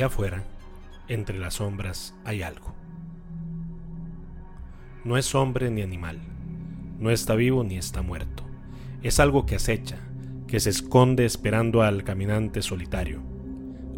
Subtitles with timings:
[0.00, 0.44] Allá afuera,
[1.08, 2.74] entre las sombras, hay algo.
[5.04, 6.18] No es hombre ni animal,
[6.98, 8.42] no está vivo ni está muerto.
[9.02, 9.98] Es algo que acecha,
[10.46, 13.20] que se esconde esperando al caminante solitario.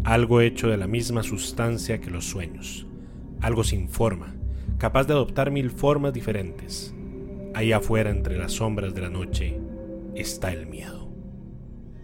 [0.02, 2.84] Algo hecho de la misma sustancia que los sueños.
[3.40, 4.34] Algo sin forma,
[4.78, 6.92] capaz de adoptar mil formas diferentes.
[7.54, 9.56] Allá afuera, entre las sombras de la noche,
[10.16, 11.08] está el miedo.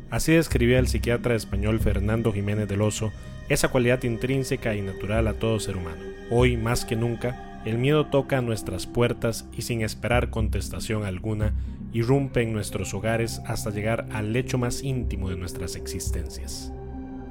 [0.09, 3.11] Así describía el psiquiatra español Fernando Jiménez del Oso
[3.49, 6.03] esa cualidad intrínseca y natural a todo ser humano.
[6.31, 11.55] Hoy, más que nunca, el miedo toca a nuestras puertas y sin esperar contestación alguna,
[11.93, 16.73] irrumpe en nuestros hogares hasta llegar al lecho más íntimo de nuestras existencias.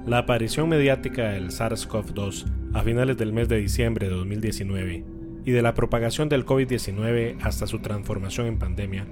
[0.06, 5.04] La aparición mediática del SARS-CoV-2 a finales del mes de diciembre de 2019
[5.46, 9.06] y de la propagación del COVID-19 hasta su transformación en pandemia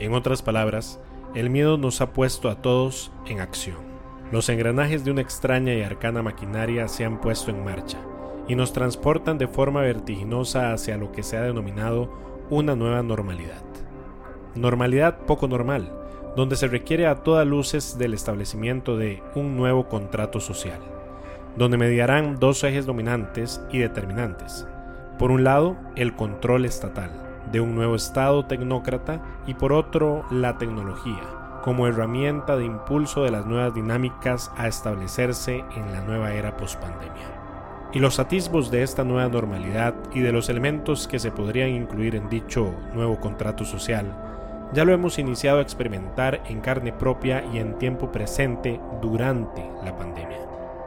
[0.00, 0.98] En otras palabras,
[1.34, 3.78] el miedo nos ha puesto a todos en acción.
[4.30, 7.98] Los engranajes de una extraña y arcana maquinaria se han puesto en marcha
[8.48, 12.10] y nos transportan de forma vertiginosa hacia lo que se ha denominado
[12.50, 13.62] una nueva normalidad.
[14.54, 15.90] Normalidad poco normal,
[16.36, 20.80] donde se requiere a todas luces del establecimiento de un nuevo contrato social,
[21.56, 24.66] donde mediarán dos ejes dominantes y determinantes.
[25.18, 30.58] Por un lado, el control estatal, de un nuevo Estado tecnócrata y por otro la
[30.58, 31.22] tecnología,
[31.62, 37.32] como herramienta de impulso de las nuevas dinámicas a establecerse en la nueva era pospandemia.
[37.92, 42.14] Y los atisbos de esta nueva normalidad y de los elementos que se podrían incluir
[42.16, 44.06] en dicho nuevo contrato social,
[44.72, 49.94] ya lo hemos iniciado a experimentar en carne propia y en tiempo presente durante la
[49.96, 50.38] pandemia.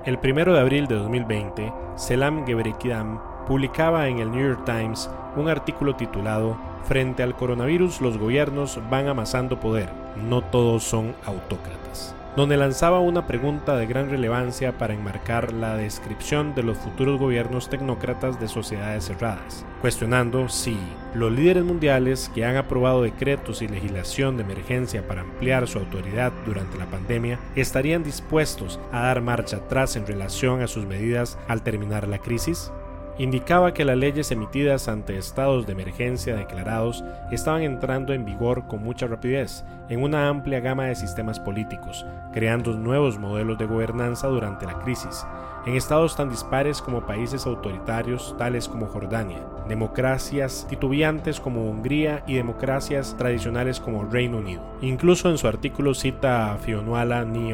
[0.06, 5.50] El 1 de abril de 2020, Selam Gebrekidam publicaba en el New York Times un
[5.50, 9.90] artículo titulado Frente al coronavirus los gobiernos van amasando poder,
[10.30, 16.54] no todos son autócratas, donde lanzaba una pregunta de gran relevancia para enmarcar la descripción
[16.54, 20.78] de los futuros gobiernos tecnócratas de sociedades cerradas, cuestionando si
[21.16, 26.34] los líderes mundiales que han aprobado decretos y legislación de emergencia para ampliar su autoridad
[26.46, 31.64] durante la pandemia estarían dispuestos a dar marcha atrás en relación a sus medidas al
[31.64, 32.72] terminar la crisis
[33.18, 38.84] indicaba que las leyes emitidas ante estados de emergencia declarados estaban entrando en vigor con
[38.84, 44.66] mucha rapidez en una amplia gama de sistemas políticos, creando nuevos modelos de gobernanza durante
[44.66, 45.26] la crisis,
[45.66, 52.36] en estados tan dispares como países autoritarios tales como Jordania, democracias titubeantes como Hungría y
[52.36, 54.62] democracias tradicionales como Reino Unido.
[54.82, 57.54] Incluso en su artículo cita a Fionuala Ni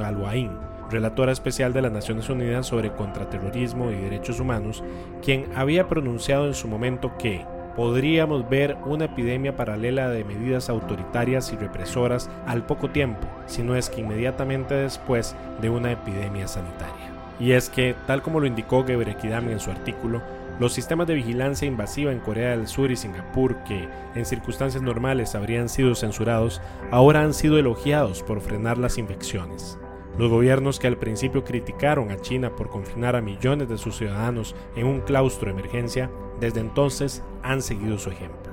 [0.92, 4.84] relatora especial de las Naciones Unidas sobre contraterrorismo y derechos humanos,
[5.24, 7.46] quien había pronunciado en su momento que
[7.76, 13.76] podríamos ver una epidemia paralela de medidas autoritarias y represoras al poco tiempo, si no
[13.76, 17.12] es que inmediatamente después de una epidemia sanitaria.
[17.40, 20.22] Y es que, tal como lo indicó Gebrequidam en su artículo,
[20.60, 25.34] Los sistemas de vigilancia invasiva en Corea del Sur y Singapur, que en circunstancias normales
[25.34, 26.62] habrían sido censurados,
[26.92, 29.80] ahora han sido elogiados por frenar las infecciones.
[30.18, 34.56] Los gobiernos que al principio criticaron a China por confinar a millones de sus ciudadanos
[34.75, 38.52] en un claustro de emergencia, desde entonces han seguido su ejemplo.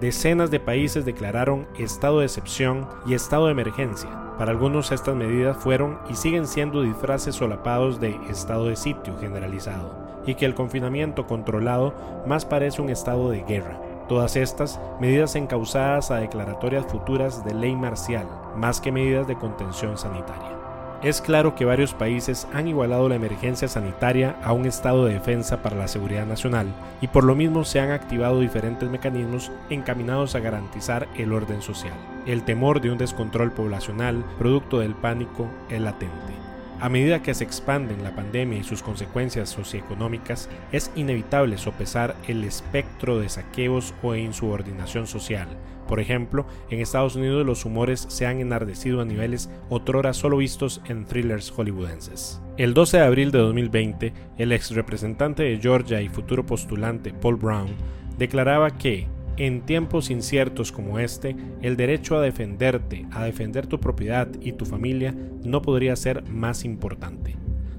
[0.00, 4.08] Decenas de países declararon estado de excepción y estado de emergencia.
[4.38, 10.22] Para algunos estas medidas fueron y siguen siendo disfraces solapados de estado de sitio generalizado,
[10.24, 11.92] y que el confinamiento controlado
[12.26, 13.78] más parece un estado de guerra.
[14.08, 18.26] Todas estas medidas encausadas a declaratorias futuras de ley marcial,
[18.56, 20.59] más que medidas de contención sanitaria.
[21.02, 25.62] Es claro que varios países han igualado la emergencia sanitaria a un estado de defensa
[25.62, 30.40] para la seguridad nacional y por lo mismo se han activado diferentes mecanismos encaminados a
[30.40, 31.94] garantizar el orden social.
[32.26, 36.39] El temor de un descontrol poblacional producto del pánico es latente.
[36.80, 42.42] A medida que se expanden la pandemia y sus consecuencias socioeconómicas, es inevitable sopesar el
[42.42, 45.46] espectro de saqueos o insubordinación social.
[45.86, 50.80] Por ejemplo, en Estados Unidos los humores se han enardecido a niveles otrora solo vistos
[50.88, 52.40] en thrillers hollywoodenses.
[52.56, 57.36] El 12 de abril de 2020, el ex representante de Georgia y futuro postulante Paul
[57.36, 57.68] Brown
[58.16, 59.06] declaraba que
[59.40, 64.66] en tiempos inciertos como este, el derecho a defenderte, a defender tu propiedad y tu
[64.66, 67.36] familia no podría ser más importante.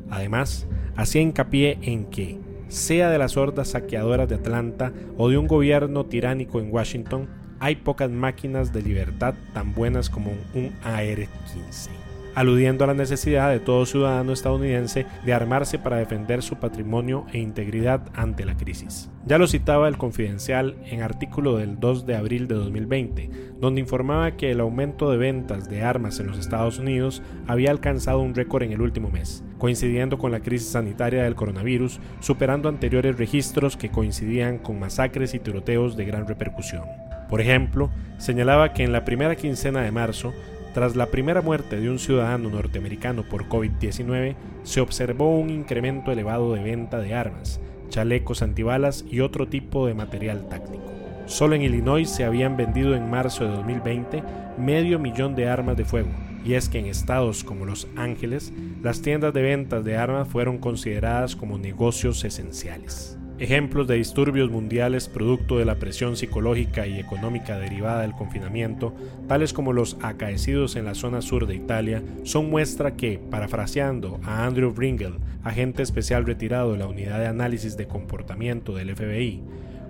[0.09, 5.45] Además, hacía hincapié en que, sea de las hordas saqueadoras de Atlanta o de un
[5.45, 7.29] gobierno tiránico en Washington,
[7.59, 13.59] hay pocas máquinas de libertad tan buenas como un AR-15 aludiendo a la necesidad de
[13.59, 19.09] todo ciudadano estadounidense de armarse para defender su patrimonio e integridad ante la crisis.
[19.25, 23.29] Ya lo citaba el Confidencial en artículo del 2 de abril de 2020,
[23.59, 28.19] donde informaba que el aumento de ventas de armas en los Estados Unidos había alcanzado
[28.19, 33.17] un récord en el último mes, coincidiendo con la crisis sanitaria del coronavirus, superando anteriores
[33.17, 36.85] registros que coincidían con masacres y tiroteos de gran repercusión.
[37.29, 40.33] Por ejemplo, señalaba que en la primera quincena de marzo
[40.73, 46.53] tras la primera muerte de un ciudadano norteamericano por COVID-19, se observó un incremento elevado
[46.53, 47.59] de venta de armas,
[47.89, 50.83] chalecos antibalas y otro tipo de material táctico.
[51.25, 54.23] Solo en Illinois se habían vendido en marzo de 2020
[54.57, 56.09] medio millón de armas de fuego,
[56.43, 58.51] y es que en estados como Los Ángeles,
[58.81, 63.17] las tiendas de ventas de armas fueron consideradas como negocios esenciales.
[63.41, 68.93] Ejemplos de disturbios mundiales producto de la presión psicológica y económica derivada del confinamiento,
[69.27, 74.45] tales como los acaecidos en la zona sur de Italia, son muestra que, parafraseando a
[74.45, 79.41] Andrew Bringel, agente especial retirado de la Unidad de Análisis de Comportamiento del FBI,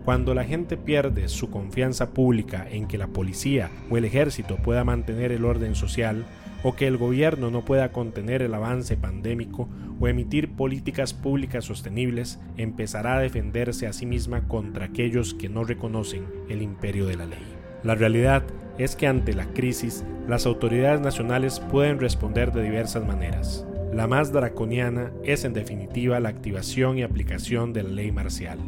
[0.05, 4.85] cuando la gente pierde su confianza pública en que la policía o el ejército pueda
[4.85, 6.25] mantener el orden social,
[6.63, 9.67] o que el gobierno no pueda contener el avance pandémico
[9.99, 15.63] o emitir políticas públicas sostenibles, empezará a defenderse a sí misma contra aquellos que no
[15.63, 17.43] reconocen el imperio de la ley.
[17.83, 18.43] La realidad
[18.77, 23.65] es que ante la crisis, las autoridades nacionales pueden responder de diversas maneras.
[23.93, 28.59] La más draconiana es en definitiva la activación y aplicación de la ley marcial.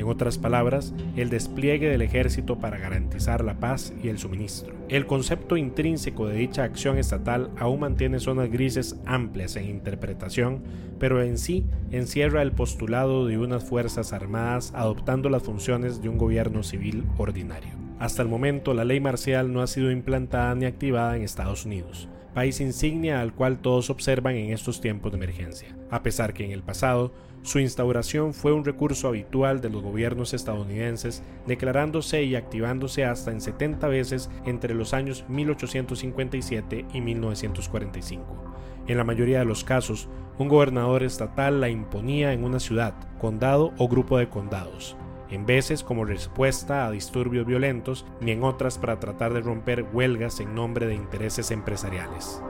[0.00, 4.74] En otras palabras, el despliegue del ejército para garantizar la paz y el suministro.
[4.88, 10.62] El concepto intrínseco de dicha acción estatal aún mantiene zonas grises amplias en interpretación,
[10.98, 16.16] pero en sí encierra el postulado de unas fuerzas armadas adoptando las funciones de un
[16.16, 17.72] gobierno civil ordinario.
[17.98, 22.08] Hasta el momento, la ley marcial no ha sido implantada ni activada en Estados Unidos
[22.34, 26.52] país insignia al cual todos observan en estos tiempos de emergencia, a pesar que en
[26.52, 27.12] el pasado
[27.42, 33.40] su instauración fue un recurso habitual de los gobiernos estadounidenses, declarándose y activándose hasta en
[33.40, 38.54] 70 veces entre los años 1857 y 1945.
[38.86, 43.72] En la mayoría de los casos, un gobernador estatal la imponía en una ciudad, condado
[43.78, 44.96] o grupo de condados,
[45.30, 50.40] en veces como respuesta a disturbios violentos ni en otras para tratar de romper huelgas
[50.40, 52.42] en nombre de intereses empresariales.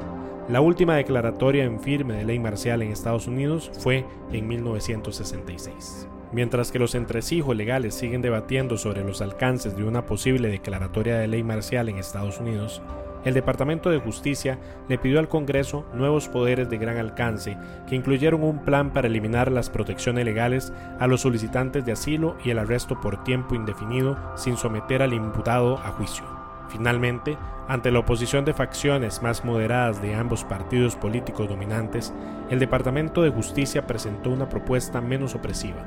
[0.48, 6.08] La última declaratoria en firme de ley marcial en Estados Unidos fue en 1966.
[6.32, 11.28] Mientras que los entresijos legales siguen debatiendo sobre los alcances de una posible declaratoria de
[11.28, 12.80] ley marcial en Estados Unidos,
[13.24, 17.56] el Departamento de Justicia le pidió al Congreso nuevos poderes de gran alcance
[17.88, 22.50] que incluyeron un plan para eliminar las protecciones legales a los solicitantes de asilo y
[22.50, 26.39] el arresto por tiempo indefinido sin someter al imputado a juicio.
[26.70, 27.36] Finalmente,
[27.68, 32.12] ante la oposición de facciones más moderadas de ambos partidos políticos dominantes,
[32.48, 35.84] el Departamento de Justicia presentó una propuesta menos opresiva.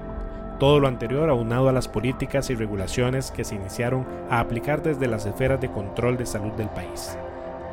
[0.59, 5.07] Todo lo anterior aunado a las políticas y regulaciones que se iniciaron a aplicar desde
[5.07, 7.17] las esferas de control de salud del país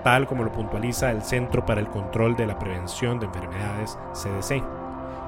[0.03, 4.63] tal como lo puntualiza el Centro para el Control de la Prevención de Enfermedades, CDC.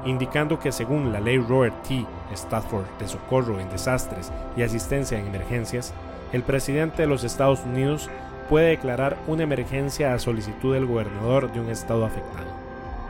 [0.05, 2.05] indicando que según la ley Robert T.
[2.33, 5.95] Stafford de socorro en desastres y asistencia en emergencias,
[6.33, 8.09] el presidente de los Estados Unidos
[8.49, 12.62] puede declarar una emergencia a solicitud del gobernador de un estado afectado.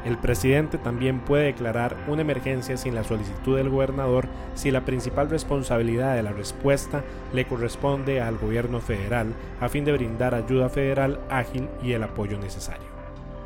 [0.04, 5.30] El presidente también puede declarar una emergencia sin la solicitud del gobernador si la principal
[5.30, 11.20] responsabilidad de la respuesta le corresponde al gobierno federal a fin de brindar ayuda federal
[11.30, 12.92] ágil y el apoyo necesario.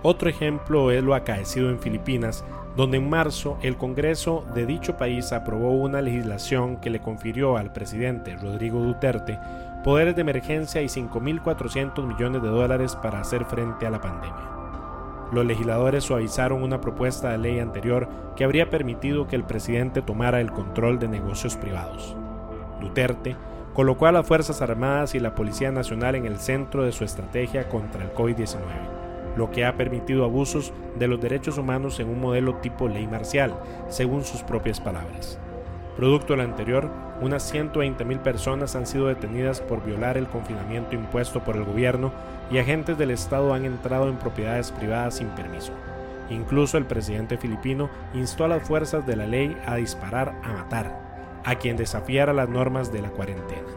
[0.02, 2.44] Otro ejemplo es lo acaecido en Filipinas,
[2.76, 7.72] donde en marzo el Congreso de dicho país aprobó una legislación que le confirió al
[7.72, 9.38] presidente Rodrigo Duterte
[9.82, 14.56] poderes de emergencia y 5.400 millones de dólares para hacer frente a la pandemia.
[15.32, 20.40] Los legisladores suavizaron una propuesta de ley anterior que habría permitido que el presidente tomara
[20.40, 22.16] el control de negocios privados.
[22.80, 23.36] Duterte
[23.74, 27.68] colocó a las Fuerzas Armadas y la Policía Nacional en el centro de su estrategia
[27.68, 28.58] contra el COVID-19,
[29.36, 33.54] lo que ha permitido abusos de los derechos humanos en un modelo tipo ley marcial,
[33.88, 35.38] según sus propias palabras.
[35.96, 36.90] Producto de lo anterior,
[37.22, 42.12] unas 120.000 personas han sido detenidas por violar el confinamiento impuesto por el gobierno
[42.50, 45.72] y agentes del Estado han entrado en propiedades privadas sin permiso.
[46.28, 51.40] Incluso el presidente filipino instó a las fuerzas de la ley a disparar a matar
[51.44, 53.68] a quien desafiara las normas de la cuarentena.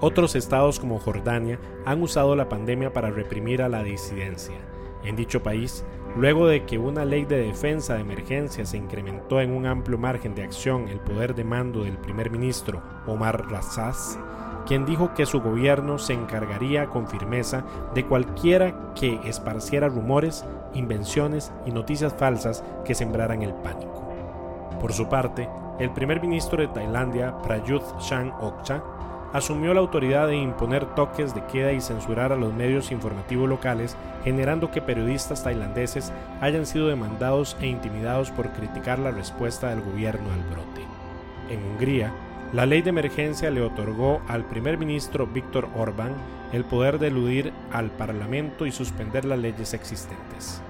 [0.00, 4.56] Otros estados como Jordania han usado la pandemia para reprimir a la disidencia.
[5.04, 5.84] En dicho país,
[6.16, 10.36] Luego de que una ley de defensa de emergencia se incrementó en un amplio margen
[10.36, 14.16] de acción el poder de mando del primer ministro Omar Razaz,
[14.64, 21.52] quien dijo que su gobierno se encargaría con firmeza de cualquiera que esparciera rumores, invenciones
[21.66, 24.08] y noticias falsas que sembraran el pánico.
[24.80, 25.48] Por su parte,
[25.80, 28.82] el primer ministro de Tailandia, Prayut Chan-Okcha,
[29.34, 33.96] asumió la autoridad de imponer toques de queda y censurar a los medios informativos locales,
[34.22, 40.30] generando que periodistas tailandeses hayan sido demandados e intimidados por criticar la respuesta del gobierno
[40.32, 40.82] al brote.
[41.50, 42.12] En Hungría,
[42.52, 46.12] la ley de emergencia le otorgó al primer ministro Víctor Orbán
[46.52, 50.62] el poder de eludir al Parlamento y suspender las leyes existentes.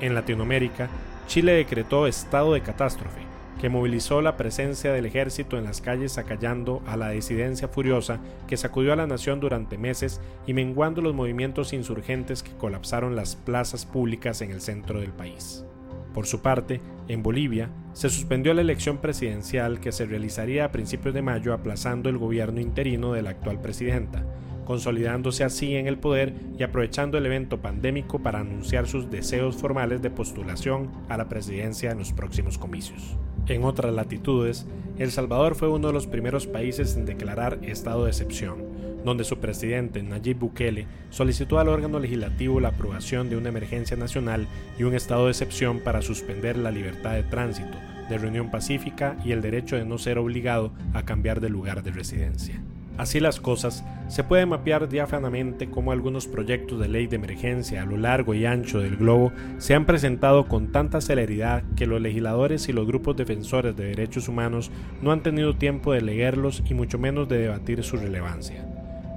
[0.00, 0.88] En Latinoamérica,
[1.26, 3.23] Chile decretó estado de catástrofe,
[3.60, 8.56] que movilizó la presencia del ejército en las calles acallando a la disidencia furiosa que
[8.56, 13.86] sacudió a la nación durante meses y menguando los movimientos insurgentes que colapsaron las plazas
[13.86, 15.64] públicas en el centro del país.
[16.12, 21.12] Por su parte, en Bolivia, se suspendió la elección presidencial que se realizaría a principios
[21.12, 24.24] de mayo aplazando el gobierno interino de la actual presidenta,
[24.64, 30.02] consolidándose así en el poder y aprovechando el evento pandémico para anunciar sus deseos formales
[30.02, 33.18] de postulación a la presidencia en los próximos comicios.
[33.46, 34.66] En otras latitudes,
[34.98, 38.64] El Salvador fue uno de los primeros países en declarar estado de excepción,
[39.04, 44.46] donde su presidente Nayib Bukele solicitó al órgano legislativo la aprobación de una emergencia nacional
[44.78, 47.76] y un estado de excepción para suspender la libertad de tránsito,
[48.08, 51.90] de reunión pacífica y el derecho de no ser obligado a cambiar de lugar de
[51.90, 52.62] residencia.
[52.96, 57.86] Así las cosas, se puede mapear diáfanamente cómo algunos proyectos de ley de emergencia a
[57.86, 62.68] lo largo y ancho del globo se han presentado con tanta celeridad que los legisladores
[62.68, 64.70] y los grupos defensores de derechos humanos
[65.02, 68.64] no han tenido tiempo de leerlos y mucho menos de debatir su relevancia.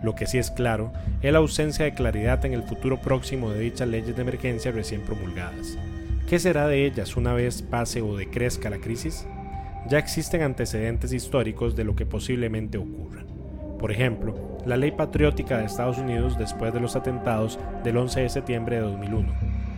[0.03, 0.91] Lo que sí es claro
[1.21, 5.01] es la ausencia de claridad en el futuro próximo de dichas leyes de emergencia recién
[5.01, 5.77] promulgadas.
[6.27, 9.27] ¿Qué será de ellas una vez pase o decrezca la crisis?
[9.87, 13.23] Ya existen antecedentes históricos de lo que posiblemente ocurra.
[13.79, 18.29] Por ejemplo, la ley patriótica de Estados Unidos después de los atentados del 11 de
[18.29, 19.33] septiembre de 2001.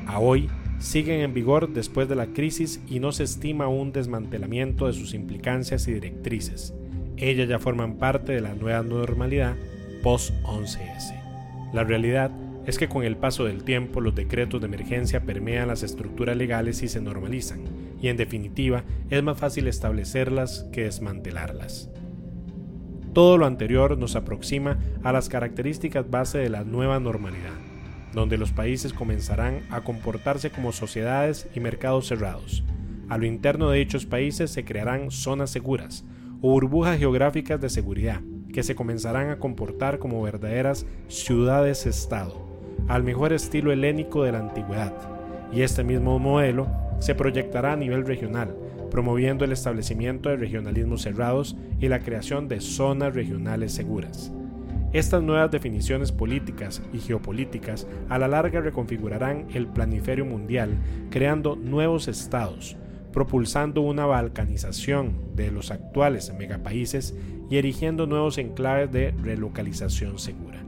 [0.07, 4.87] A hoy siguen en vigor después de la crisis y no se estima un desmantelamiento
[4.87, 6.73] de sus implicancias y directrices.
[7.17, 9.55] Ellas ya forman parte de la nueva normalidad
[10.01, 11.13] post-11S.
[11.73, 12.31] La realidad
[12.65, 16.81] es que con el paso del tiempo los decretos de emergencia permean las estructuras legales
[16.81, 17.61] y se normalizan,
[18.01, 21.89] y en definitiva es más fácil establecerlas que desmantelarlas.
[23.19, 27.51] Todo lo anterior nos aproxima a las características base de la nueva normalidad,
[28.13, 32.63] donde los países comenzarán a comportarse como sociedades y mercados cerrados.
[33.09, 36.05] A lo interno de dichos países se crearán zonas seguras
[36.41, 38.21] o burbujas geográficas de seguridad,
[38.53, 42.47] que se comenzarán a comportar como verdaderas ciudades-estado,
[42.87, 44.93] al mejor estilo helénico de la antigüedad,
[45.51, 46.67] y este mismo modelo
[46.99, 48.55] se proyectará a nivel regional,
[48.89, 54.31] promoviendo el establecimiento de regionalismos cerrados y la creación de zonas regionales seguras.
[54.91, 60.79] Estas nuevas definiciones políticas y geopolíticas a la larga reconfigurarán el planiferio mundial,
[61.11, 62.75] creando nuevos estados,
[63.13, 67.15] propulsando una balcanización de los actuales megapaíses
[67.51, 70.63] y erigiendo nuevos enclaves de relocalización segura.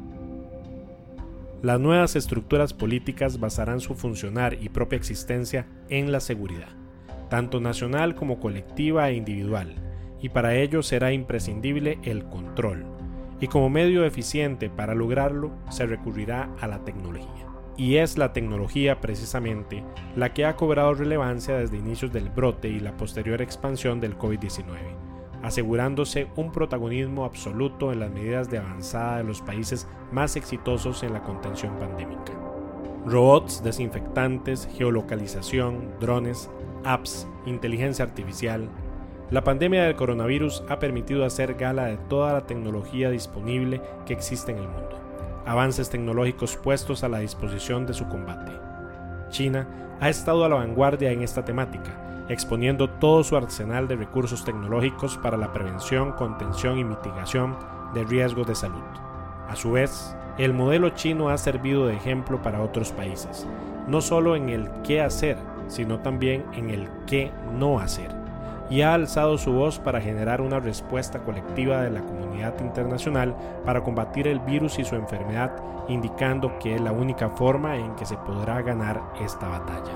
[1.64, 6.81] Las nuevas estructuras políticas basarán su funcionar y propia existencia en la seguridad
[7.32, 9.76] tanto nacional como colectiva e individual,
[10.22, 12.86] y para ello será imprescindible el control,
[13.40, 17.48] y como medio eficiente para lograrlo se recurrirá a la tecnología.
[17.78, 19.82] Y es la tecnología precisamente
[20.18, 24.76] la que ha cobrado relevancia desde inicios del brote y la posterior expansión del COVID-19,
[25.42, 31.14] asegurándose un protagonismo absoluto en las medidas de avanzada de los países más exitosos en
[31.14, 32.34] la contención pandémica.
[33.06, 36.52] Robots, desinfectantes, geolocalización, drones,
[36.84, 38.70] apps, inteligencia artificial,
[39.32, 44.52] la pandemia del coronavirus ha permitido hacer gala de toda la tecnología disponible que existe
[44.52, 45.00] en el mundo,
[45.46, 48.52] avances tecnológicos puestos a la disposición de su combate.
[49.30, 49.68] China
[50.02, 55.18] ha estado a la vanguardia en esta temática, exponiendo todo su arsenal de recursos tecnológicos
[55.18, 57.56] para la prevención, contención y mitigación
[57.94, 58.84] de riesgos de salud.
[59.48, 63.48] A su vez, el modelo chino ha servido de ejemplo para otros países,
[63.88, 65.38] no solo en el qué hacer,
[65.72, 68.22] sino también en el qué no hacer
[68.72, 73.36] y ha alzado su voz para generar una respuesta colectiva de la comunidad internacional
[73.66, 75.52] para combatir el virus y su enfermedad,
[75.90, 79.92] indicando que es la única forma en que se podrá ganar esta batalla.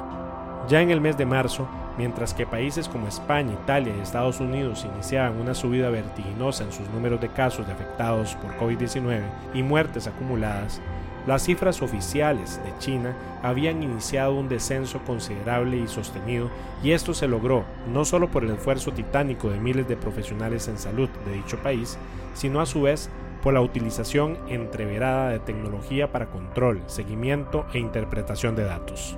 [0.68, 1.66] Ya en el mes de marzo,
[1.98, 6.90] mientras que países como España, Italia y Estados Unidos iniciaban una subida vertiginosa en sus
[6.90, 9.22] números de casos de afectados por COVID-19
[9.54, 10.82] y muertes acumuladas,
[11.28, 16.50] las cifras oficiales de China habían iniciado un descenso considerable y sostenido
[16.84, 20.78] y esto se logró no solo por el esfuerzo titánico de miles de profesionales en
[20.78, 21.98] salud de dicho país,
[22.34, 23.10] sino a su vez
[23.42, 29.18] por la utilización entreverada de tecnología para control, seguimiento e interpretación de datos.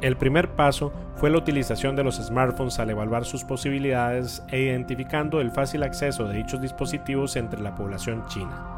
[0.00, 5.40] El primer paso fue la utilización de los smartphones al evaluar sus posibilidades e identificando
[5.40, 8.73] el fácil acceso de dichos dispositivos entre la población china.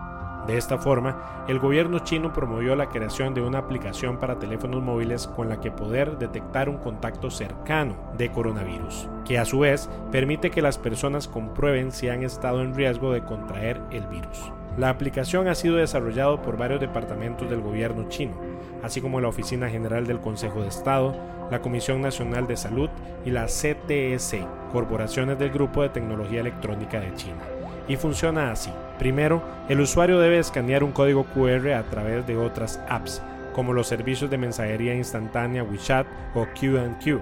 [0.47, 5.27] De esta forma, el gobierno chino promovió la creación de una aplicación para teléfonos móviles
[5.27, 10.51] con la que poder detectar un contacto cercano de coronavirus, que a su vez permite
[10.51, 14.53] que las personas comprueben si han estado en riesgo de contraer el virus.
[14.79, 18.37] La aplicación ha sido desarrollada por varios departamentos del gobierno chino,
[18.85, 21.17] así como la Oficina General del Consejo de Estado,
[21.51, 22.91] la Comisión Nacional de Salud
[23.25, 24.37] y la CTS,
[24.73, 27.56] corporaciones del Grupo de Tecnología Electrónica de China
[27.89, 28.71] y funciona así.
[28.99, 33.23] Primero, el usuario debe escanear un código QR a través de otras apps,
[33.55, 37.21] como los servicios de mensajería instantánea WeChat o QQ,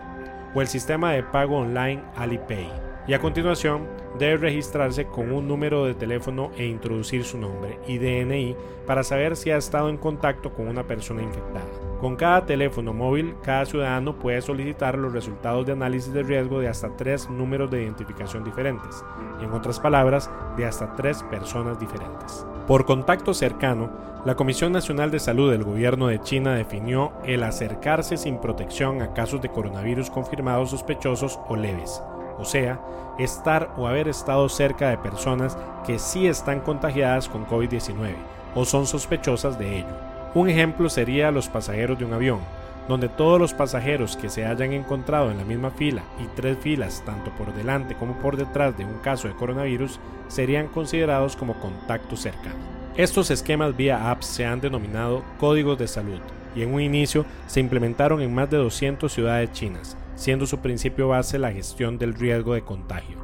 [0.55, 2.71] o el sistema de pago online Alipay.
[3.07, 3.87] Y a continuación,
[4.19, 9.37] debe registrarse con un número de teléfono e introducir su nombre y DNI para saber
[9.37, 11.84] si ha estado en contacto con una persona infectada.
[12.05, 16.69] Con cada teléfono móvil, cada ciudadano puede solicitar los resultados de análisis de riesgo de
[16.69, 19.03] hasta tres números de identificación diferentes,
[19.41, 22.45] en otras palabras, de hasta tres personas diferentes.
[22.67, 23.91] Por contacto cercano,
[24.27, 29.15] la Comisión Nacional de Salud del Gobierno de China definió el acercarse sin protección a
[29.15, 32.03] casos de coronavirus confirmados sospechosos o leves,
[32.37, 32.83] o sea,
[33.19, 38.15] estar o haber estado cerca de personas que sí están contagiadas con COVID-19
[38.55, 42.41] o son sospechosas de ello un ejemplo sería los pasajeros de un avión,
[42.89, 47.03] donde todos los pasajeros que se hayan encontrado en la misma fila y tres filas
[47.07, 52.17] tanto por delante como por detrás de un caso de coronavirus serían considerados como contacto
[52.17, 52.75] cercano.
[52.97, 56.21] Estos esquemas vía apps se han denominado códigos de salud
[56.55, 61.09] y en un inicio se implementaron en más de 200 ciudades chinas, siendo su principio
[61.09, 63.17] base la gestión del riesgo de contagio.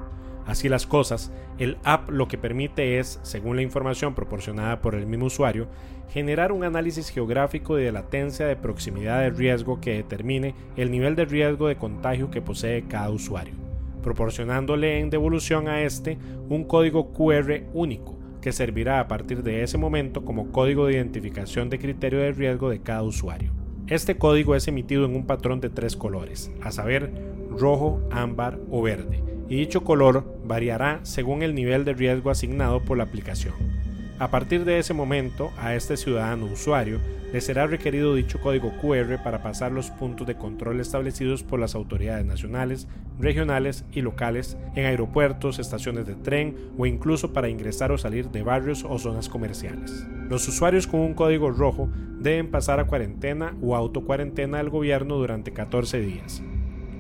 [0.47, 5.07] Así las cosas, el app lo que permite es, según la información proporcionada por el
[5.07, 5.69] mismo usuario,
[6.11, 11.25] generar un análisis geográfico de latencia de proximidad de riesgo que determine el nivel de
[11.25, 13.55] riesgo de contagio que posee cada usuario,
[14.03, 16.19] proporcionándole en devolución a este
[16.49, 21.71] un código QR único que servirá a partir de ese momento como código de identificación
[21.71, 23.53] de criterio de riesgo de cada usuario.
[23.87, 27.13] Este código es emitido en un patrón de tres colores, a saber,
[27.51, 32.99] rojo, ámbar o verde, y dicho color variará según el nivel de riesgo asignado por
[32.99, 33.80] la aplicación.
[34.21, 37.01] A partir de ese momento, a este ciudadano usuario
[37.33, 41.75] le será requerido dicho código QR para pasar los puntos de control establecidos por las
[41.75, 42.87] autoridades nacionales,
[43.19, 48.43] regionales y locales en aeropuertos, estaciones de tren o incluso para ingresar o salir de
[48.43, 50.07] barrios o zonas comerciales.
[50.29, 55.55] Los usuarios con un código rojo deben pasar a cuarentena o autocuarentena del gobierno durante
[55.55, 56.43] 14 días.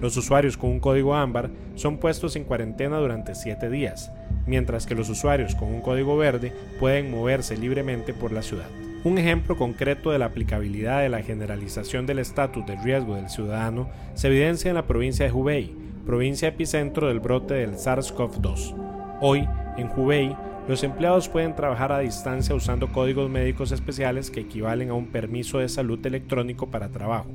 [0.00, 4.10] Los usuarios con un código ámbar son puestos en cuarentena durante 7 días,
[4.50, 8.66] mientras que los usuarios con un código verde pueden moverse libremente por la ciudad.
[9.04, 13.88] Un ejemplo concreto de la aplicabilidad de la generalización del estatus de riesgo del ciudadano
[14.14, 15.72] se evidencia en la provincia de Hubei,
[16.04, 18.74] provincia epicentro del brote del SARS-CoV-2.
[19.22, 20.36] Hoy, en Hubei,
[20.68, 25.60] los empleados pueden trabajar a distancia usando códigos médicos especiales que equivalen a un permiso
[25.60, 27.30] de salud electrónico para trabajo.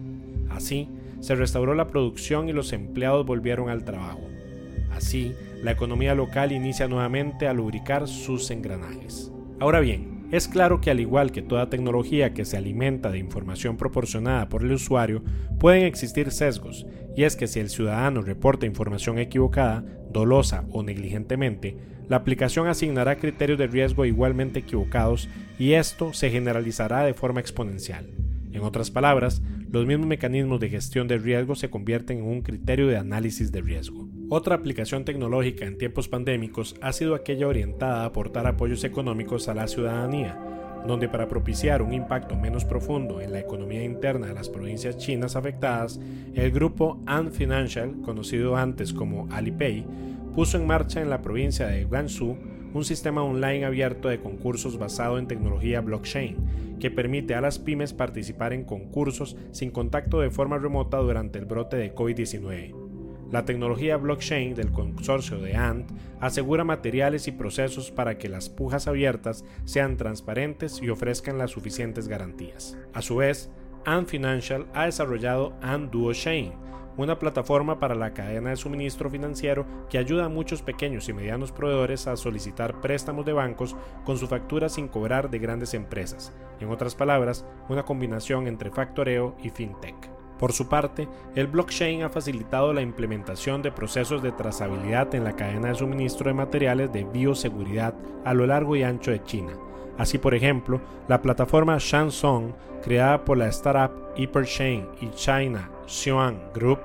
[0.50, 0.90] Así,
[1.22, 4.35] se restauró la producción y los empleados volvieron al trabajo.
[4.96, 9.32] Así, la economía local inicia nuevamente a lubricar sus engranajes.
[9.60, 13.78] Ahora bien, es claro que al igual que toda tecnología que se alimenta de información
[13.78, 15.24] proporcionada por el usuario,
[15.60, 21.78] pueden existir sesgos, y es que si el ciudadano reporta información equivocada, dolosa o negligentemente,
[22.08, 25.28] la aplicación asignará criterios de riesgo igualmente equivocados
[25.58, 28.10] y esto se generalizará de forma exponencial.
[28.52, 32.88] En otras palabras, los mismos mecanismos de gestión de riesgo se convierten en un criterio
[32.88, 34.08] de análisis de riesgo.
[34.28, 39.54] Otra aplicación tecnológica en tiempos pandémicos ha sido aquella orientada a aportar apoyos económicos a
[39.54, 40.36] la ciudadanía,
[40.88, 45.36] donde para propiciar un impacto menos profundo en la economía interna de las provincias chinas
[45.36, 46.00] afectadas,
[46.34, 49.86] el grupo Ant Financial, conocido antes como Alipay,
[50.34, 52.36] puso en marcha en la provincia de Guangzhou
[52.74, 57.94] un sistema online abierto de concursos basado en tecnología blockchain, que permite a las pymes
[57.94, 62.85] participar en concursos sin contacto de forma remota durante el brote de COVID-19.
[63.32, 68.88] La tecnología blockchain del consorcio de ANT asegura materiales y procesos para que las pujas
[68.88, 72.78] abiertas sean transparentes y ofrezcan las suficientes garantías.
[72.94, 73.50] A su vez,
[73.86, 76.54] Ant Financial ha desarrollado Ant Duo Chain,
[76.98, 81.52] una plataforma para la cadena de suministro financiero que ayuda a muchos pequeños y medianos
[81.52, 86.32] proveedores a solicitar préstamos de bancos con su factura sin cobrar de grandes empresas.
[86.60, 90.15] En otras palabras, una combinación entre factoreo y fintech.
[90.40, 95.36] Por su parte, el blockchain ha facilitado la implementación de procesos de trazabilidad en la
[95.36, 97.96] cadena de suministro de materiales de bioseguridad
[98.26, 99.54] a lo largo y ancho de China.
[99.98, 106.80] Así, por ejemplo, la plataforma Shansong, creada por la startup HyperChain y China Xuan Group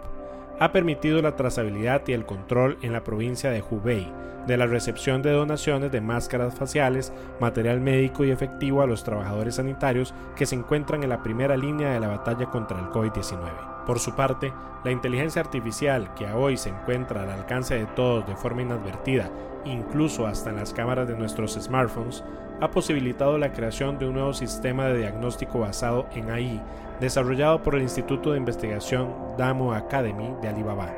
[0.60, 4.12] ha permitido la trazabilidad y el control en la provincia de Hubei
[4.46, 9.56] de la recepción de donaciones de máscaras faciales, material médico y efectivo a los trabajadores
[9.56, 13.84] sanitarios que se encuentran en la primera línea de la batalla contra el COVID-19.
[13.86, 14.52] Por su parte,
[14.84, 19.30] la inteligencia artificial, que hoy se encuentra al alcance de todos de forma inadvertida,
[19.64, 22.24] incluso hasta en las cámaras de nuestros smartphones,
[22.60, 26.60] ha posibilitado la creación de un nuevo sistema de diagnóstico basado en AI,
[27.00, 30.92] desarrollado por el Instituto de Investigación Damo Academy de Alibaba.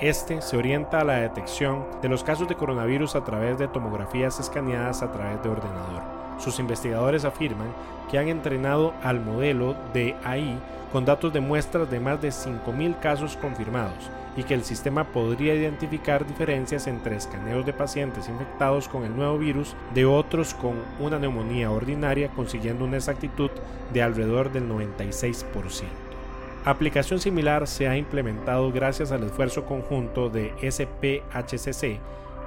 [0.00, 4.40] Este se orienta a la detección de los casos de coronavirus a través de tomografías
[4.40, 6.23] escaneadas a través de ordenador.
[6.38, 7.68] Sus investigadores afirman
[8.10, 10.58] que han entrenado al modelo de AI
[10.92, 15.54] con datos de muestras de más de 5.000 casos confirmados y que el sistema podría
[15.54, 21.18] identificar diferencias entre escaneos de pacientes infectados con el nuevo virus de otros con una
[21.18, 23.50] neumonía ordinaria consiguiendo una exactitud
[23.92, 25.84] de alrededor del 96%.
[26.64, 32.00] Aplicación similar se ha implementado gracias al esfuerzo conjunto de SPHCC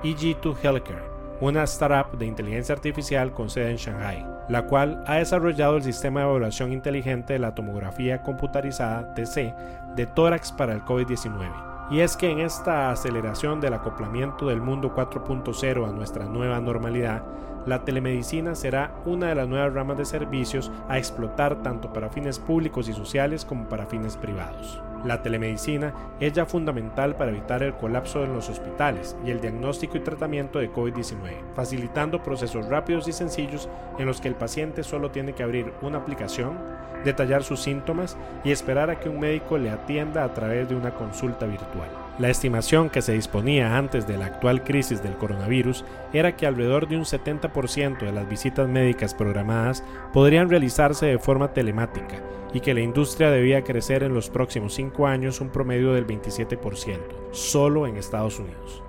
[0.03, 5.15] y G2 Healthcare, una startup de inteligencia artificial con sede en Shanghai, la cual ha
[5.15, 9.53] desarrollado el sistema de evaluación inteligente de la tomografía computarizada TC
[9.95, 14.93] de tórax para el COVID-19 y es que en esta aceleración del acoplamiento del mundo
[14.93, 17.23] 4.0 a nuestra nueva normalidad,
[17.65, 22.39] la telemedicina será una de las nuevas ramas de servicios a explotar tanto para fines
[22.39, 24.81] públicos y sociales como para fines privados.
[25.07, 29.95] La telemedicina es ya fundamental para evitar el colapso en los hospitales y el diagnóstico
[29.95, 35.09] y tratamiento de COVID-19, facilitando procesos rápidos y sencillos en los que el paciente solo
[35.09, 36.57] tiene que abrir una aplicación,
[37.05, 40.93] detallar sus síntomas y esperar a que un médico le atienda a través de una
[40.93, 42.06] consulta virtual.
[42.19, 46.87] La estimación que se disponía antes de la actual crisis del coronavirus era que alrededor
[46.87, 52.73] de un 70% de las visitas médicas programadas podrían realizarse de forma telemática y que
[52.73, 56.97] la industria debía crecer en los próximos cinco años un promedio del 27%,
[57.31, 58.81] solo en Estados Unidos.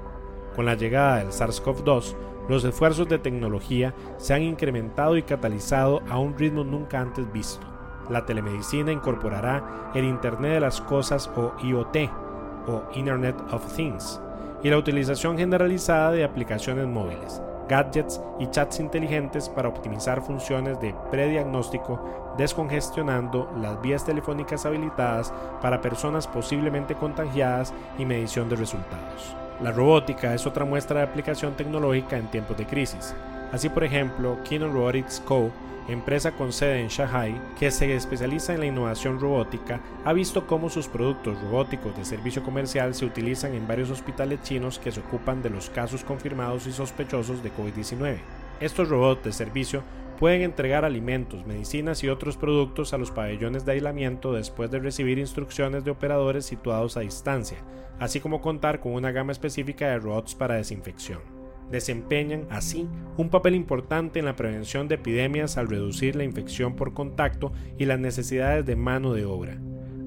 [0.57, 2.15] Con la llegada del SARS-CoV-2,
[2.49, 7.67] los esfuerzos de tecnología se han incrementado y catalizado a un ritmo nunca antes visto.
[8.09, 12.09] La telemedicina incorporará el Internet de las Cosas o IoT,
[12.69, 14.21] o Internet of Things,
[14.63, 20.95] y la utilización generalizada de aplicaciones móviles, gadgets y chats inteligentes para optimizar funciones de
[21.11, 29.35] prediagnóstico, descongestionando las vías telefónicas habilitadas para personas posiblemente contagiadas y medición de resultados.
[29.63, 33.15] La robótica es otra muestra de aplicación tecnológica en tiempos de crisis.
[33.53, 35.51] Así, por ejemplo, Kino Robotics Co
[35.89, 40.69] empresa con sede en Shanghai que se especializa en la innovación robótica, ha visto cómo
[40.69, 45.43] sus productos robóticos de servicio comercial se utilizan en varios hospitales chinos que se ocupan
[45.43, 48.19] de los casos confirmados y sospechosos de COVID-19.
[48.61, 49.83] Estos robots de servicio
[50.19, 55.19] pueden entregar alimentos, medicinas y otros productos a los pabellones de aislamiento después de recibir
[55.19, 57.59] instrucciones de operadores situados a distancia,
[57.99, 61.38] así como contar con una gama específica de robots para desinfección
[61.71, 66.95] desempeñan así un papel importante en la prevención de epidemias al reducir la infección por
[66.95, 69.59] contacto y las necesidades de mano de obra.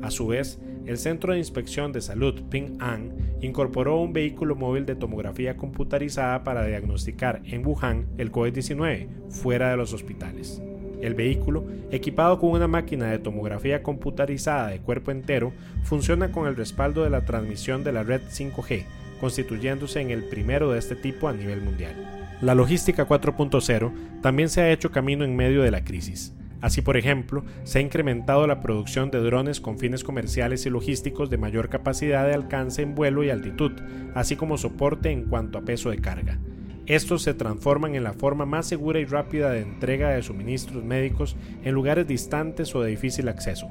[0.01, 4.85] A su vez, el Centro de Inspección de Salud Ping An incorporó un vehículo móvil
[4.85, 10.61] de tomografía computarizada para diagnosticar en Wuhan el COVID-19 fuera de los hospitales.
[11.01, 15.51] El vehículo, equipado con una máquina de tomografía computarizada de cuerpo entero,
[15.83, 18.85] funciona con el respaldo de la transmisión de la red 5G,
[19.21, 21.93] constituyéndose en el primero de este tipo a nivel mundial.
[22.41, 26.33] La logística 4.0 también se ha hecho camino en medio de la crisis.
[26.59, 31.29] Así, por ejemplo, se ha incrementado la producción de drones con fines comerciales y logísticos
[31.29, 33.71] de mayor capacidad de alcance en vuelo y altitud,
[34.15, 36.39] así como soporte en cuanto a peso de carga.
[36.87, 41.35] Estos se transforman en la forma más segura y rápida de entrega de suministros médicos
[41.63, 43.67] en lugares distantes o de difícil acceso.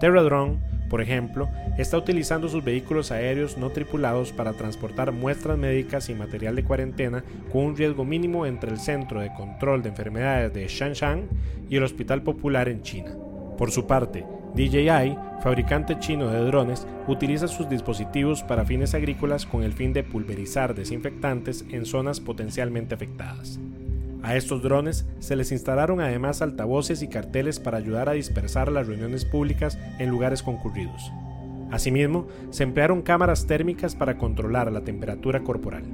[0.00, 6.14] TerraDrone, por ejemplo, está utilizando sus vehículos aéreos no tripulados para transportar muestras médicas y
[6.14, 10.66] material de cuarentena con un riesgo mínimo entre el Centro de Control de Enfermedades de
[10.68, 11.28] Shanshan
[11.68, 13.12] y el Hospital Popular en China.
[13.56, 19.62] Por su parte, DJI, fabricante chino de drones, utiliza sus dispositivos para fines agrícolas con
[19.62, 23.58] el fin de pulverizar desinfectantes en zonas potencialmente afectadas.
[24.24, 28.86] A estos drones se les instalaron además altavoces y carteles para ayudar a dispersar las
[28.86, 31.12] reuniones públicas en lugares concurridos.
[31.70, 35.84] Asimismo, se emplearon cámaras térmicas para controlar la temperatura corporal.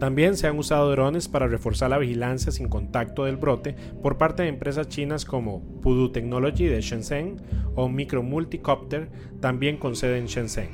[0.00, 4.42] También se han usado drones para reforzar la vigilancia sin contacto del brote por parte
[4.42, 7.36] de empresas chinas como Pudu Technology de Shenzhen
[7.76, 10.70] o Micro Multicopter, también con sede en Shenzhen,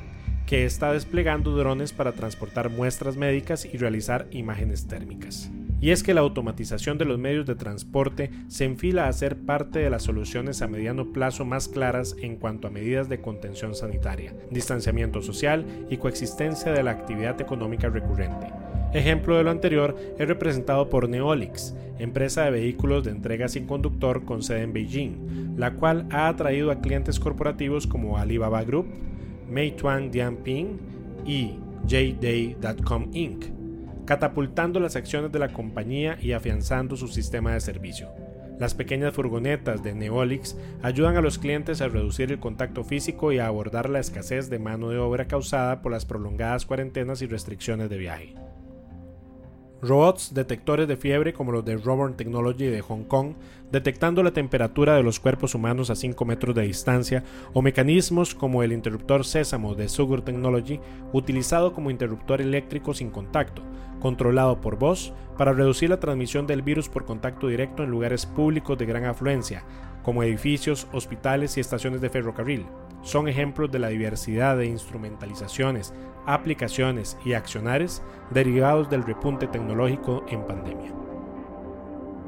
[0.47, 5.51] que está desplegando drones para transportar muestras médicas y realizar imágenes térmicas.
[5.83, 9.79] Y es que la automatización de los medios de transporte se enfila a ser parte
[9.79, 14.33] de las soluciones a mediano plazo más claras en cuanto a medidas de contención sanitaria,
[14.49, 18.47] distanciamiento social y coexistencia de la actividad económica recurrente.
[18.93, 24.23] Ejemplo de lo anterior es representado por Neolix, empresa de vehículos de entrega sin conductor
[24.23, 28.87] con sede en Beijing, la cual ha atraído a clientes corporativos como Alibaba Group,
[29.49, 30.79] Meituan Dianping
[31.25, 33.52] y JDay.com Inc
[34.05, 38.09] catapultando las acciones de la compañía y afianzando su sistema de servicio.
[38.59, 43.39] Las pequeñas furgonetas de Neolix ayudan a los clientes a reducir el contacto físico y
[43.39, 47.89] a abordar la escasez de mano de obra causada por las prolongadas cuarentenas y restricciones
[47.89, 48.35] de viaje.
[49.83, 53.33] Robots detectores de fiebre como los de Robot Technology de Hong Kong,
[53.69, 58.63] detectando la temperatura de los cuerpos humanos a 5 metros de distancia, o mecanismos como
[58.63, 60.79] el interruptor Sésamo de Sugar Technology,
[61.11, 63.61] utilizado como interruptor eléctrico sin contacto,
[63.99, 68.77] controlado por voz, para reducir la transmisión del virus por contacto directo en lugares públicos
[68.77, 69.65] de gran afluencia,
[70.01, 72.65] como edificios, hospitales y estaciones de ferrocarril.
[73.01, 75.93] Son ejemplos de la diversidad de instrumentalizaciones,
[76.25, 80.93] aplicaciones y accionares derivados del repunte tecnológico en pandemia.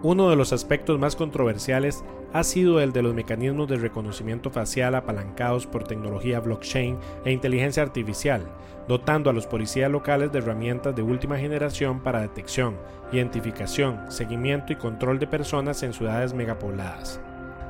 [0.03, 4.93] Uno de los aspectos más controversiales ha sido el de los mecanismos de reconocimiento facial
[4.93, 8.45] apalancados por tecnología blockchain e inteligencia artificial,
[8.88, 12.77] dotando a los policías locales de herramientas de última generación para detección,
[13.12, 17.21] identificación, seguimiento y control de personas en ciudades megapobladas.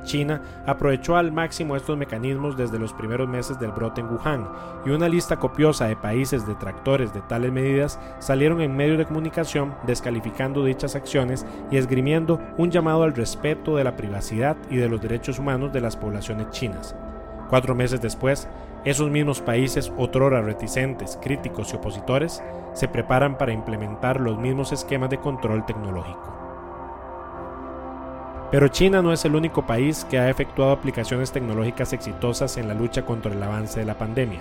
[0.06, 4.48] China aprovechó al máximo estos mecanismos desde los primeros meses del brote en Wuhan,
[4.86, 9.74] y una lista copiosa de países detractores de tales medidas salieron en medios de comunicación
[9.86, 15.02] descalificando dichas acciones y esgrimiendo un llamado al respeto de la privacidad y de los
[15.02, 16.96] derechos humanos de las poblaciones chinas.
[17.50, 18.48] Cuatro meses después,
[18.84, 22.42] esos mismos países, otrora reticentes, críticos y opositores,
[22.72, 26.45] se preparan para implementar los mismos esquemas de control tecnológico.
[28.50, 32.74] Pero China no es el único país que ha efectuado aplicaciones tecnológicas exitosas en la
[32.74, 34.40] lucha contra el avance de la pandemia.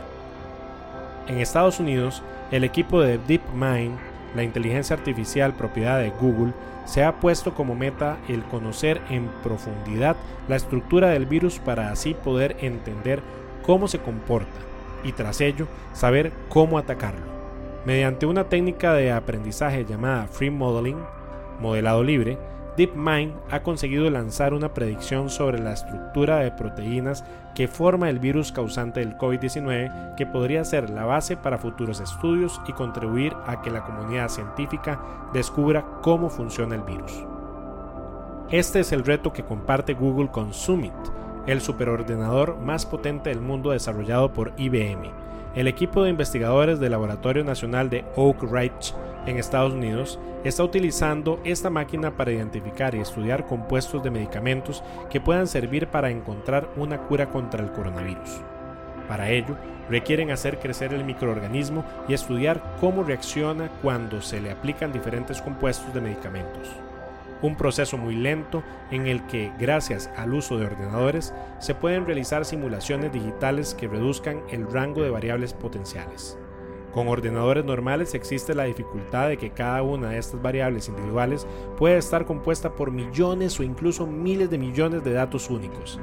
[1.27, 3.97] En Estados Unidos, el equipo de DeepMind,
[4.35, 6.53] la inteligencia artificial propiedad de Google,
[6.85, 10.15] se ha puesto como meta el conocer en profundidad
[10.47, 13.23] la estructura del virus para así poder entender
[13.65, 14.59] cómo se comporta
[15.03, 17.25] y tras ello saber cómo atacarlo.
[17.85, 20.97] Mediante una técnica de aprendizaje llamada Free Modeling,
[21.59, 22.37] modelado libre,
[22.77, 28.51] DeepMind ha conseguido lanzar una predicción sobre la estructura de proteínas que forma el virus
[28.51, 33.71] causante del COVID-19 que podría ser la base para futuros estudios y contribuir a que
[33.71, 34.99] la comunidad científica
[35.33, 37.13] descubra cómo funciona el virus.
[38.51, 40.93] Este es el reto que comparte Google con Summit,
[41.47, 45.11] el superordenador más potente del mundo desarrollado por IBM.
[45.55, 48.93] El equipo de investigadores del Laboratorio Nacional de Oak Ridge
[49.25, 55.21] en Estados Unidos está utilizando esta máquina para identificar y estudiar compuestos de medicamentos que
[55.21, 58.41] puedan servir para encontrar una cura contra el coronavirus.
[59.07, 59.55] Para ello,
[59.89, 65.93] requieren hacer crecer el microorganismo y estudiar cómo reacciona cuando se le aplican diferentes compuestos
[65.93, 66.67] de medicamentos.
[67.41, 72.45] Un proceso muy lento en el que, gracias al uso de ordenadores, se pueden realizar
[72.45, 76.37] simulaciones digitales que reduzcan el rango de variables potenciales.
[76.95, 81.45] Con ordenadores normales existe la dificultad de que cada una de estas variables individuales
[81.77, 85.99] puede estar compuesta por millones o incluso miles de millones de datos únicos,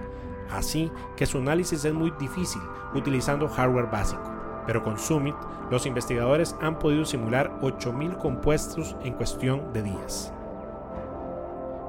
[0.51, 2.61] así que su análisis es muy difícil
[2.95, 4.31] utilizando hardware básico.
[4.67, 5.35] Pero con Summit,
[5.71, 10.35] los investigadores han podido simular 8.000 compuestos en cuestión de días.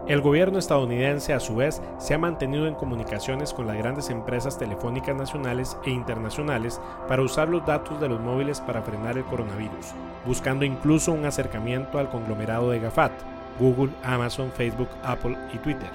[0.06, 4.58] El gobierno estadounidense, a su vez, se ha mantenido en comunicaciones con las grandes empresas
[4.58, 9.94] telefónicas nacionales e internacionales para usar los datos de los móviles para frenar el coronavirus,
[10.26, 13.14] buscando incluso un acercamiento al conglomerado de GAFAT,
[13.62, 15.90] Google, Amazon, Facebook, Apple y Twitter,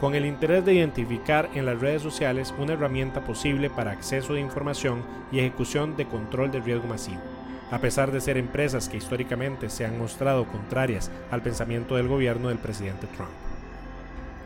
[0.00, 4.40] con el interés de identificar en las redes sociales una herramienta posible para acceso de
[4.40, 7.35] información y ejecución de control de riesgo masivo
[7.70, 12.48] a pesar de ser empresas que históricamente se han mostrado contrarias al pensamiento del gobierno
[12.48, 13.30] del presidente Trump.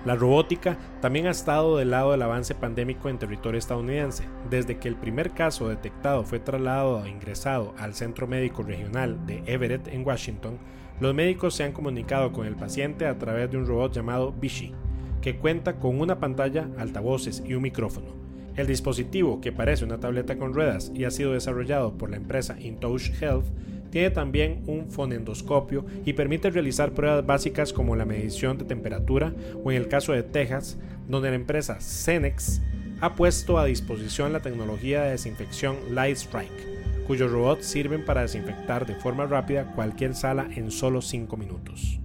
[0.06, 4.24] La robótica también ha estado del lado del avance pandémico en territorio estadounidense.
[4.48, 9.42] Desde que el primer caso detectado fue trasladado e ingresado al Centro Médico Regional de
[9.44, 10.58] Everett en Washington,
[11.00, 14.72] los médicos se han comunicado con el paciente a través de un robot llamado Vichy,
[15.20, 18.19] que cuenta con una pantalla, altavoces y un micrófono.
[18.56, 22.56] El dispositivo, que parece una tableta con ruedas y ha sido desarrollado por la empresa
[22.60, 23.46] InTouch Health,
[23.90, 29.34] tiene también un fonendoscopio y permite realizar pruebas básicas como la medición de temperatura
[29.64, 32.62] o en el caso de Texas, donde la empresa Cenex
[33.00, 38.86] ha puesto a disposición la tecnología de desinfección Light Strike, cuyos robots sirven para desinfectar
[38.86, 42.00] de forma rápida cualquier sala en solo 5 minutos.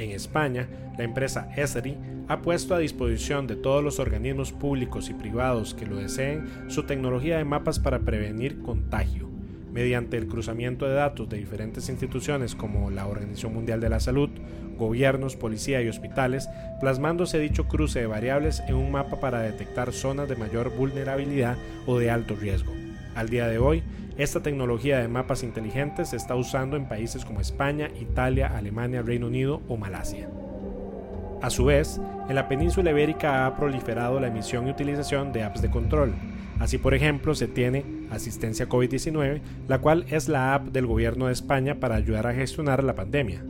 [0.00, 1.94] En España, la empresa Esri
[2.26, 6.84] ha puesto a disposición de todos los organismos públicos y privados que lo deseen su
[6.84, 9.28] tecnología de mapas para prevenir contagio,
[9.70, 14.30] mediante el cruzamiento de datos de diferentes instituciones como la Organización Mundial de la Salud,
[14.78, 16.48] gobiernos, policía y hospitales,
[16.80, 21.98] plasmándose dicho cruce de variables en un mapa para detectar zonas de mayor vulnerabilidad o
[21.98, 22.72] de alto riesgo.
[23.14, 23.82] Al día de hoy,
[24.22, 29.28] esta tecnología de mapas inteligentes se está usando en países como España, Italia, Alemania, Reino
[29.28, 30.28] Unido o Malasia.
[31.40, 35.62] A su vez, en la península ibérica ha proliferado la emisión y utilización de apps
[35.62, 36.12] de control.
[36.58, 41.32] Así, por ejemplo, se tiene Asistencia COVID-19, la cual es la app del gobierno de
[41.32, 43.42] España para ayudar a gestionar la pandemia.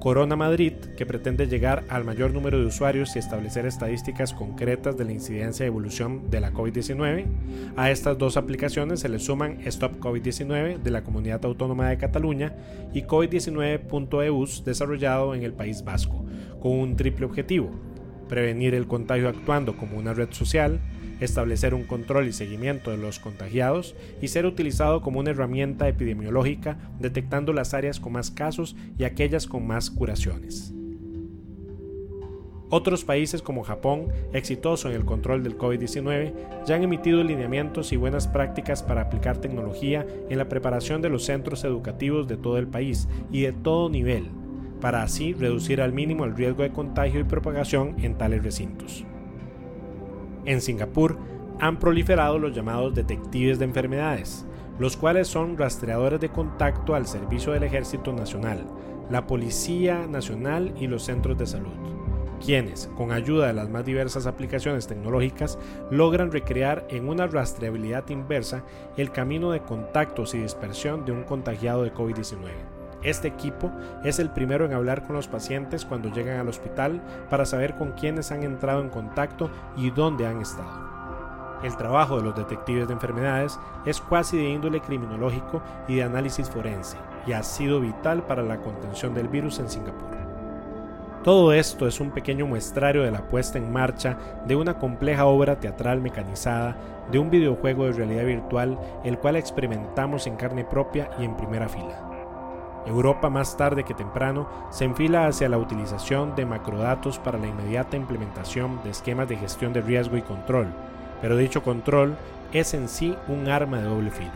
[0.00, 5.04] Corona Madrid, que pretende llegar al mayor número de usuarios y establecer estadísticas concretas de
[5.04, 7.26] la incidencia y evolución de la COVID-19.
[7.76, 12.54] A estas dos aplicaciones se le suman Stop COVID-19 de la Comunidad Autónoma de Cataluña
[12.94, 16.24] y COVID-19.eus desarrollado en el País Vasco,
[16.60, 17.70] con un triple objetivo,
[18.26, 20.80] prevenir el contagio actuando como una red social,
[21.20, 26.78] establecer un control y seguimiento de los contagiados y ser utilizado como una herramienta epidemiológica
[26.98, 30.74] detectando las áreas con más casos y aquellas con más curaciones.
[32.72, 36.32] Otros países como Japón, exitoso en el control del COVID-19,
[36.64, 41.24] ya han emitido lineamientos y buenas prácticas para aplicar tecnología en la preparación de los
[41.24, 44.28] centros educativos de todo el país y de todo nivel,
[44.80, 49.04] para así reducir al mínimo el riesgo de contagio y propagación en tales recintos.
[50.50, 51.16] En Singapur
[51.60, 54.44] han proliferado los llamados detectives de enfermedades,
[54.80, 58.66] los cuales son rastreadores de contacto al servicio del Ejército Nacional,
[59.10, 61.70] la Policía Nacional y los centros de salud,
[62.44, 65.56] quienes, con ayuda de las más diversas aplicaciones tecnológicas,
[65.88, 68.64] logran recrear en una rastreabilidad inversa
[68.96, 73.70] el camino de contactos y dispersión de un contagiado de COVID-19 este equipo
[74.04, 77.92] es el primero en hablar con los pacientes cuando llegan al hospital para saber con
[77.92, 80.90] quiénes han entrado en contacto y dónde han estado.
[81.62, 86.48] El trabajo de los detectives de enfermedades es cuasi de índole criminológico y de análisis
[86.48, 86.96] forense
[87.26, 90.20] y ha sido vital para la contención del virus en Singapur.
[91.22, 95.60] Todo esto es un pequeño muestrario de la puesta en marcha de una compleja obra
[95.60, 96.78] teatral mecanizada,
[97.12, 101.68] de un videojuego de realidad virtual, el cual experimentamos en carne propia y en primera
[101.68, 102.09] fila.
[102.86, 107.96] Europa más tarde que temprano se enfila hacia la utilización de macrodatos para la inmediata
[107.96, 110.68] implementación de esquemas de gestión de riesgo y control,
[111.20, 112.16] pero dicho control
[112.52, 114.30] es en sí un arma de doble filo.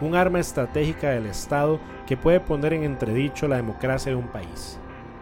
[0.00, 4.78] Un arma estratégica del Estado que puede poner en entredicho la democracia de un país.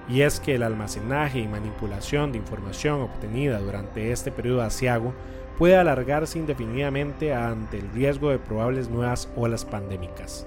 [0.09, 5.15] Y es que el almacenaje y manipulación de información obtenida durante este periodo asiago
[5.59, 10.47] puede alargarse indefinidamente ante el riesgo de probables nuevas olas pandémicas.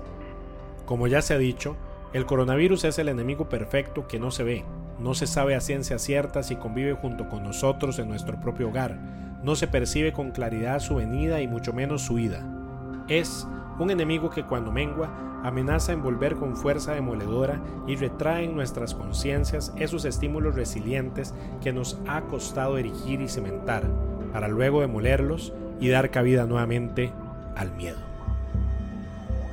[0.89, 1.75] Como ya se ha dicho,
[2.13, 4.65] el coronavirus es el enemigo perfecto que no se ve,
[4.97, 8.97] no se sabe a ciencia cierta si convive junto con nosotros en nuestro propio hogar,
[9.43, 12.43] no se percibe con claridad su venida y mucho menos su ida.
[13.07, 15.11] Es un enemigo que cuando mengua
[15.43, 21.99] amenaza envolver con fuerza demoledora y retrae en nuestras conciencias esos estímulos resilientes que nos
[22.07, 23.83] ha costado erigir y cimentar,
[24.33, 27.13] para luego demolerlos y dar cabida nuevamente
[27.55, 28.08] al miedo.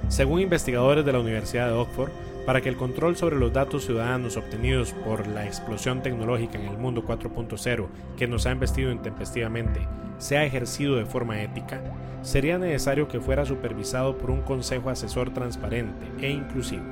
[0.08, 2.10] Según investigadores de la Universidad de Oxford,
[2.46, 6.78] para que el control sobre los datos ciudadanos obtenidos por la explosión tecnológica en el
[6.78, 7.86] mundo 4.0
[8.16, 9.80] que nos ha embestido intempestivamente
[10.18, 11.80] sea ejercido de forma ética,
[12.22, 16.84] sería necesario que fuera supervisado por un consejo asesor transparente e inclusivo,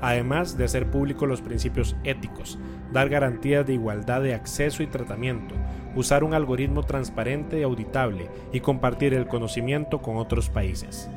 [0.00, 2.58] además de hacer públicos los principios éticos,
[2.92, 5.54] dar garantías de igualdad de acceso y tratamiento,
[5.94, 11.08] usar un algoritmo transparente y auditable y compartir el conocimiento con otros países.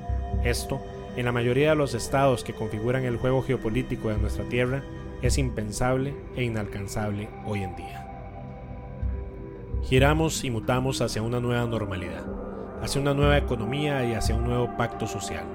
[0.43, 0.80] Esto
[1.18, 4.84] en la mayoría de los estados que configuran el juego geopolítico de nuestra Tierra,
[5.24, 8.07] es impensable e inalcanzable hoy en día.
[9.84, 12.24] Giramos y mutamos hacia una nueva normalidad,
[12.84, 15.45] hacia una nueva economía y hacia un nuevo pacto social.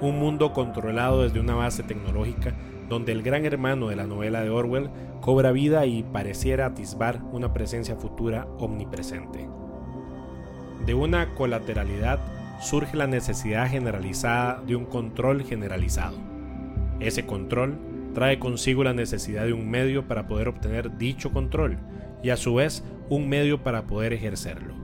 [0.00, 2.54] Un mundo controlado desde una base tecnológica
[2.88, 4.90] donde el gran hermano de la novela de Orwell
[5.20, 9.48] cobra vida y pareciera atisbar una presencia futura omnipresente.
[10.86, 12.20] De una colateralidad
[12.60, 16.18] surge la necesidad generalizada de un control generalizado.
[17.00, 17.78] Ese control
[18.14, 21.78] trae consigo la necesidad de un medio para poder obtener dicho control
[22.22, 24.74] y a su vez un medio para poder ejercerlo.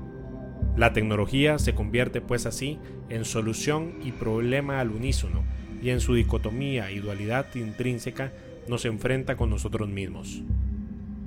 [0.76, 5.42] La tecnología se convierte pues así en solución y problema al unísono
[5.82, 8.32] y en su dicotomía y dualidad intrínseca
[8.68, 10.42] nos enfrenta con nosotros mismos.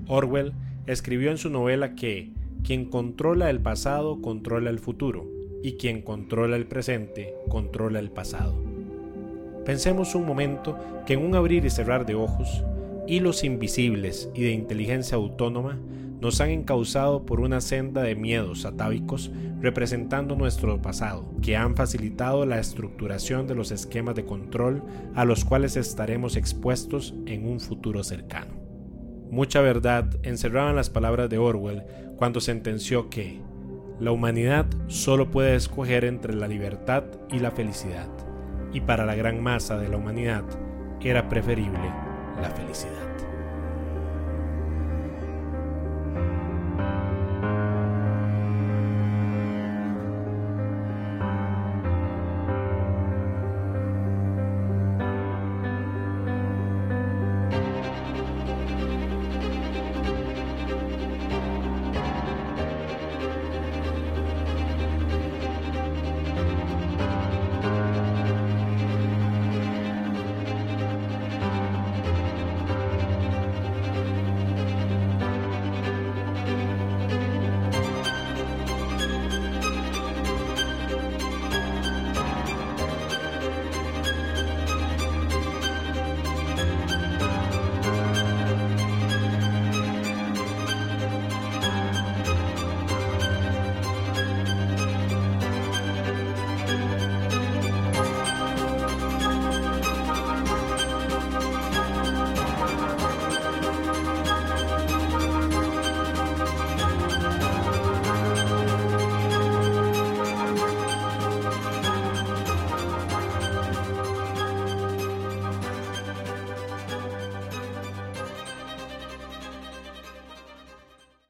[0.07, 0.53] Orwell
[0.85, 2.31] escribió en su novela que
[2.63, 5.25] quien controla el pasado controla el futuro
[5.63, 8.53] y quien controla el presente controla el pasado.
[9.65, 12.63] Pensemos un momento que en un abrir y cerrar de ojos,
[13.07, 15.79] hilos invisibles y de inteligencia autónoma
[16.19, 22.45] nos han encauzado por una senda de miedos atávicos representando nuestro pasado, que han facilitado
[22.45, 24.83] la estructuración de los esquemas de control
[25.15, 28.53] a los cuales estaremos expuestos en un futuro cercano.
[29.31, 31.83] Mucha verdad encerraban las palabras de Orwell
[32.17, 33.41] cuando sentenció que
[34.03, 38.09] la humanidad solo puede escoger entre la libertad y la felicidad,
[38.73, 40.43] y para la gran masa de la humanidad
[41.09, 41.79] era preferible
[42.41, 43.12] la felicidad.